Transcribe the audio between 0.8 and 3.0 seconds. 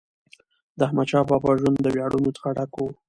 احمدشاه بابا ژوند د ویاړونو څخه ډک و.